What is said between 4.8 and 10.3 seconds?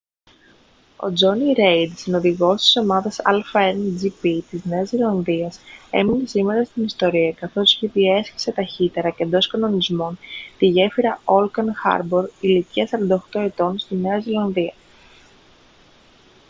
ζηλανδίας έμεινε σήμερα στην ιστορία καθώς διέσχισε ταχύτερα και εντός κανονισμών